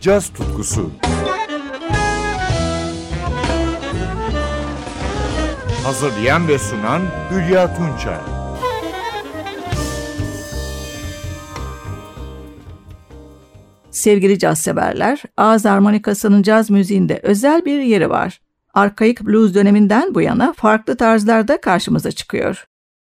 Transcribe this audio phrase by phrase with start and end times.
[0.00, 0.90] caz tutkusu.
[5.84, 8.18] Hazırlayan ve sunan Hülya Tunçay.
[13.90, 18.40] Sevgili caz severler, ağız harmonikasının caz müziğinde özel bir yeri var.
[18.74, 22.66] Arkaik blues döneminden bu yana farklı tarzlarda karşımıza çıkıyor.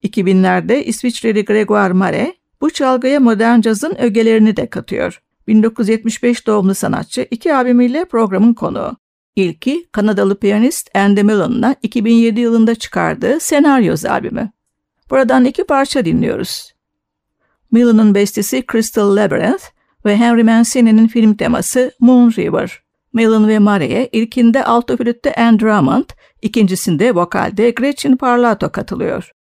[0.05, 5.21] 2000'lerde İsviçreli Gregoire Mare bu çalgıya modern cazın ögelerini de katıyor.
[5.51, 8.97] 1975 doğumlu sanatçı iki albümüyle programın konuğu.
[9.37, 14.51] İlki Kanadalı piyanist Andy Millen'la 2007 yılında çıkardığı Senaryoz albümü.
[15.11, 16.75] Buradan iki parça dinliyoruz.
[17.73, 19.65] Millen'ın bestesi Crystal Labyrinth
[20.05, 22.83] ve Henry Mancini'nin film teması Moon River.
[23.13, 26.05] Millen ve Mare'ye ilkinde alto flütte Anne Drummond,
[26.43, 29.33] ikincisinde vokalde Gretchen Parlato katılıyor.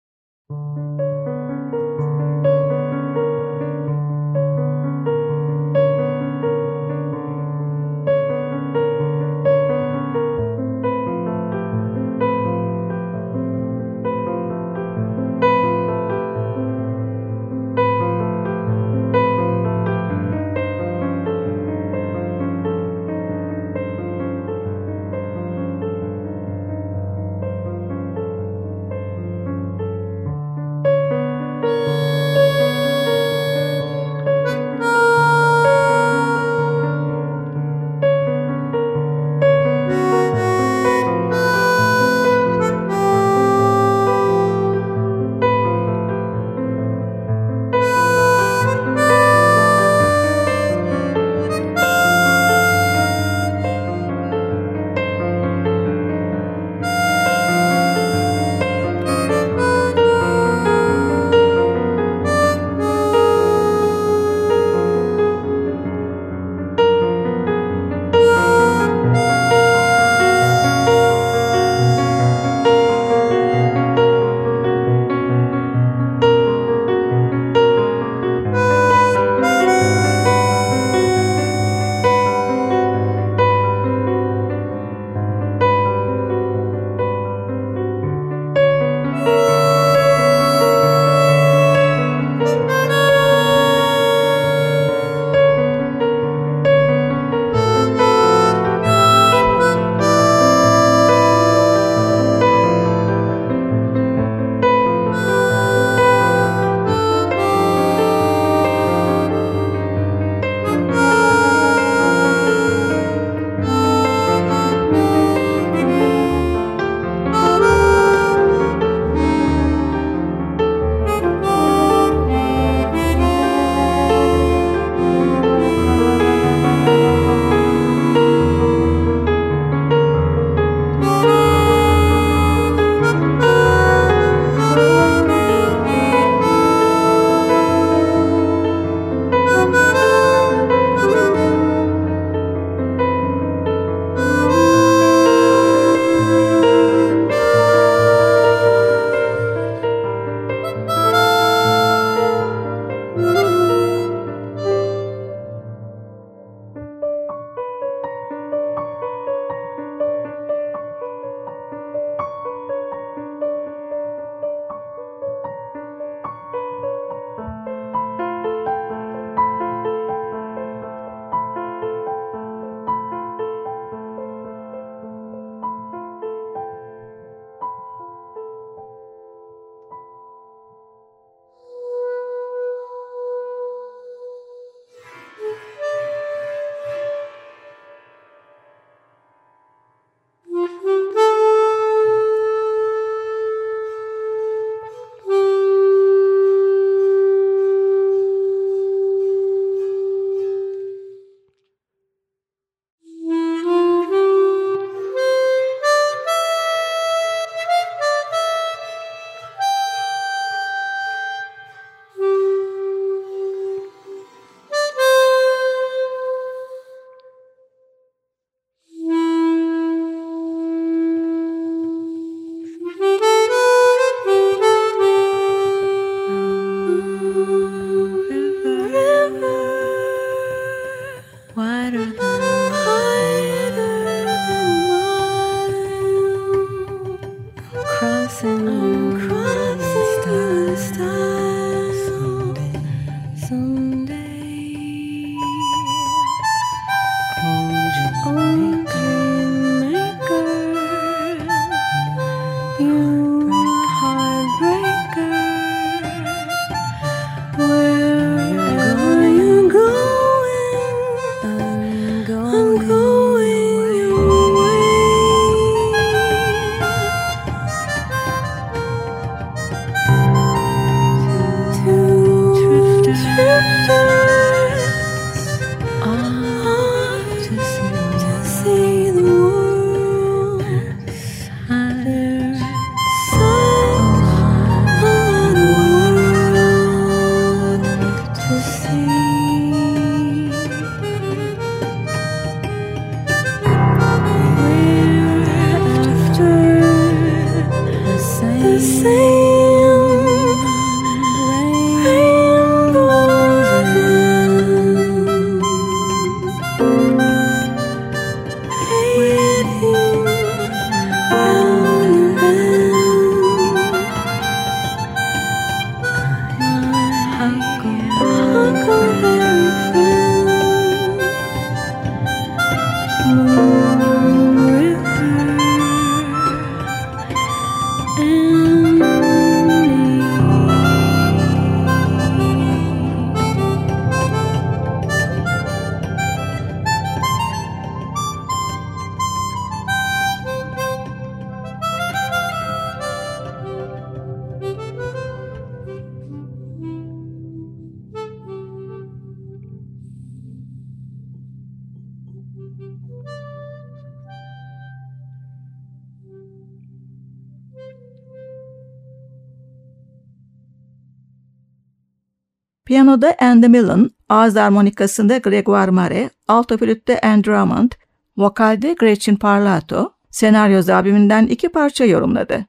[363.10, 367.92] Piyanoda Andy Millen, ağız armonikasında Gregoire Mare, alto flütte Anne Drummond,
[368.38, 372.66] vokalde Gretchen Parlato, senaryo albümünden iki parça yorumladı.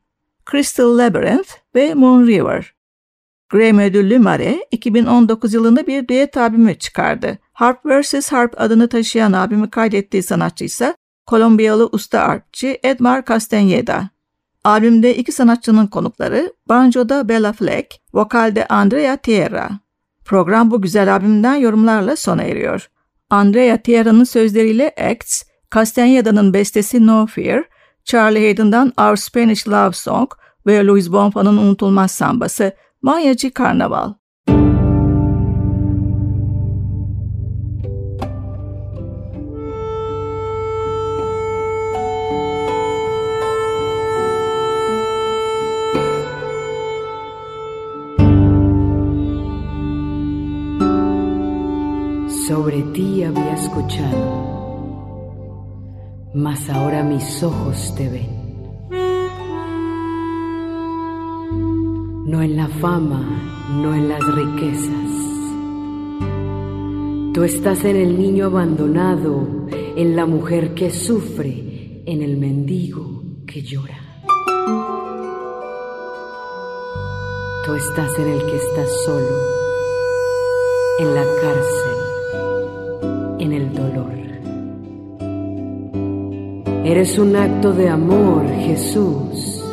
[0.51, 2.75] Crystal Labyrinth ve Moon River.
[3.51, 7.39] Grammy ödüllü Mare, 2019 yılında bir düet albümü çıkardı.
[7.53, 8.33] Harp vs.
[8.33, 10.95] Harp adını taşıyan albümü kaydettiği sanatçı ise
[11.27, 14.03] Kolombiyalı usta arpçı Edmar Castañeda.
[14.65, 19.81] Albümde iki sanatçının konukları banjoda Bella Fleck, vokalde Andrea Tierra.
[20.31, 22.91] Program bu güzel albümden yorumlarla sona eriyor.
[23.31, 27.65] Andrea Tierra'nın sözleriyle Acts, Castañeda'nın bestesi No Fear,
[28.05, 30.31] Charlie Hayden'dan Our Spanish Love Song
[30.67, 32.73] ve Luis Bonfa'nın unutulmaz sambası
[33.03, 34.12] Manyacı Karnaval.
[52.50, 54.25] Sobre ti había escuchado,
[56.35, 58.91] mas ahora mis ojos te ven.
[62.26, 63.23] No en la fama,
[63.81, 65.11] no en las riquezas.
[67.35, 73.62] Tú estás en el niño abandonado, en la mujer que sufre, en el mendigo que
[73.62, 74.00] llora.
[77.64, 79.37] Tú estás en el que está solo,
[80.99, 81.90] en la cárcel
[83.41, 84.21] en el dolor.
[86.85, 89.65] Eres un acto de amor, Jesús.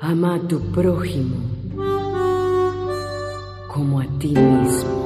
[0.00, 1.36] Ama a tu prójimo
[3.68, 4.97] como a ti mismo.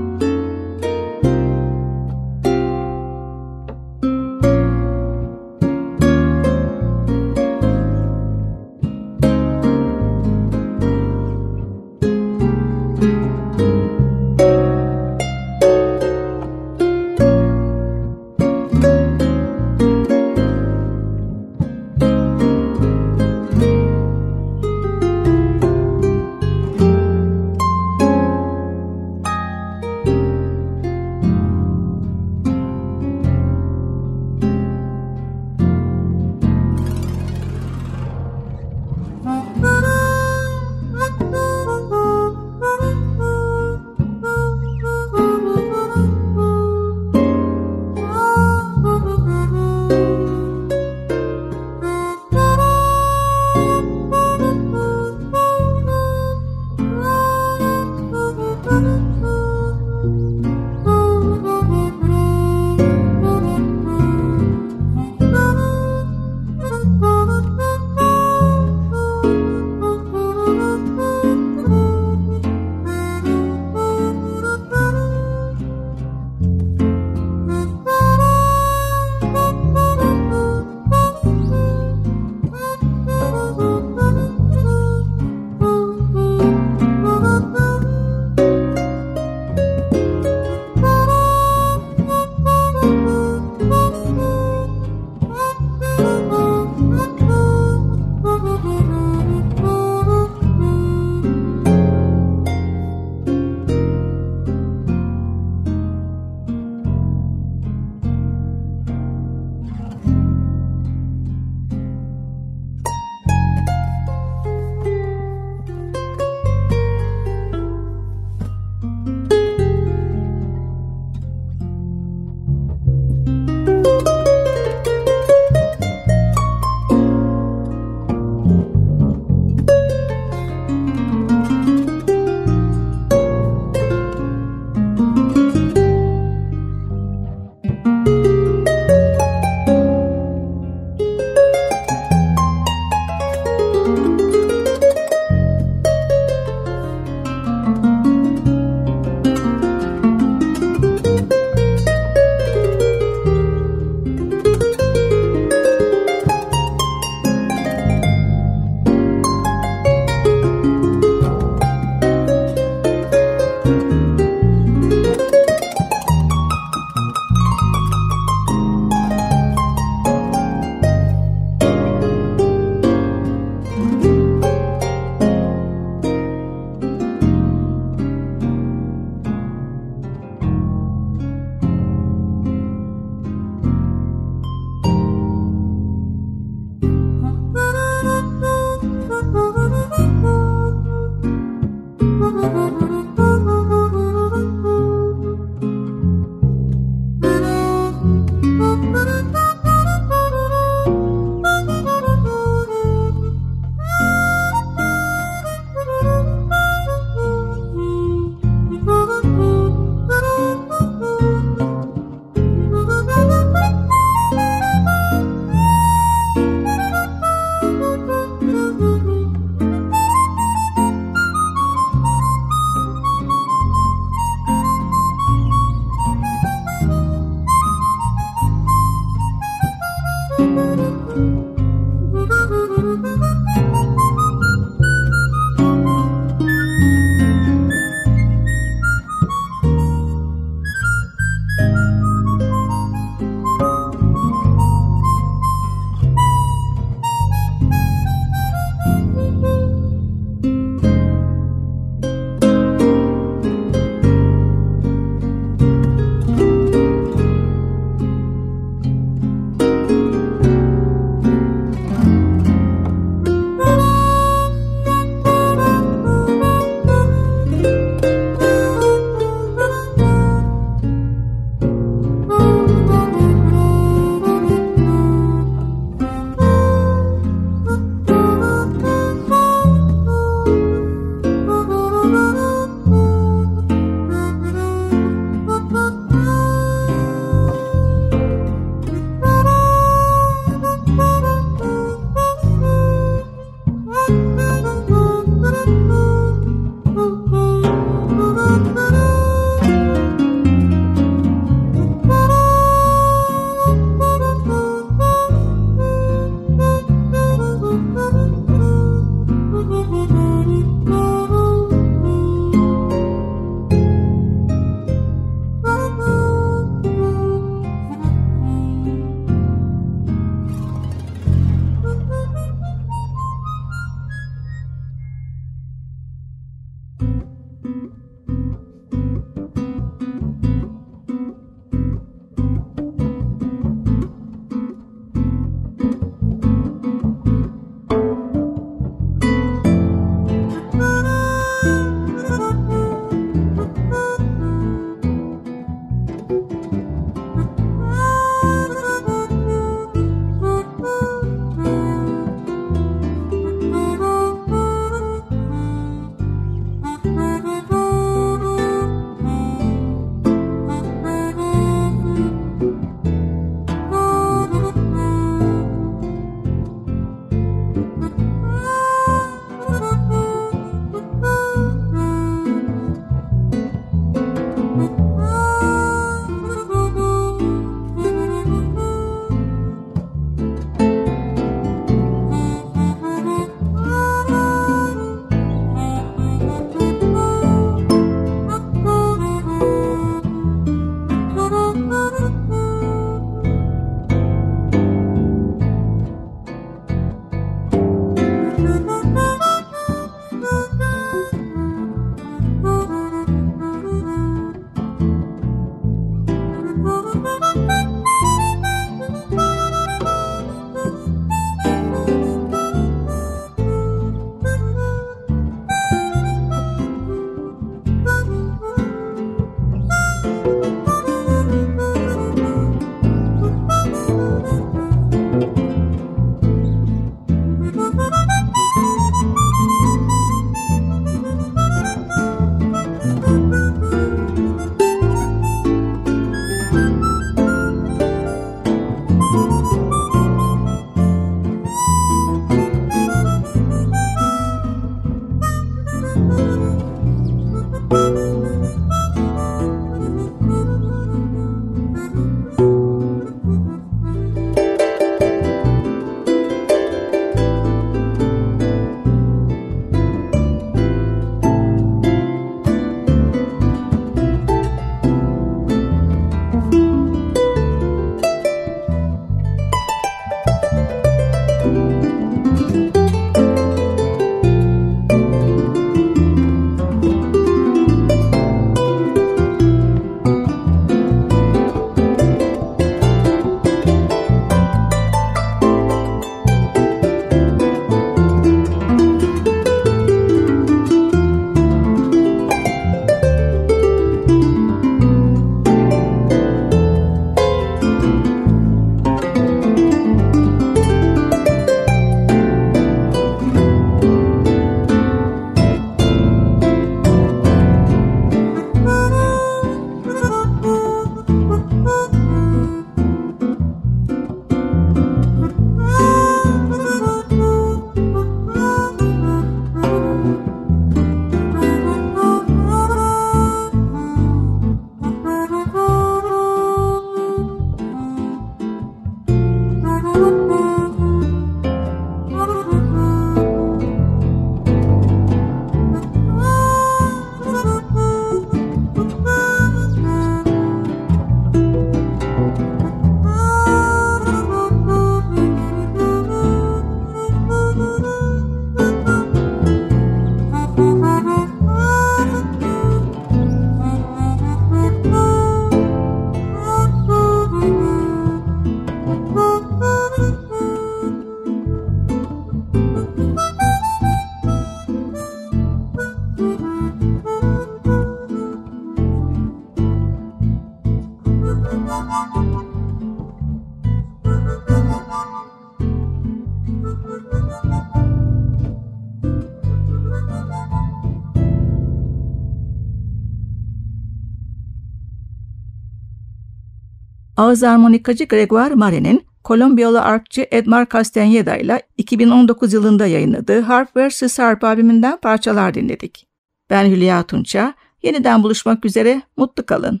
[587.50, 594.38] Ağız armonikacı Gregoire Mare'nin Kolombiyalı arpçı Edmar Castañeda ile 2019 yılında yayınladığı Harp vs.
[594.38, 596.26] Harp albümünden parçalar dinledik.
[596.70, 600.00] Ben Hülya Tunça, yeniden buluşmak üzere, mutlu kalın.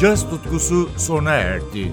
[0.00, 1.92] Caz tutkusu sona erdi.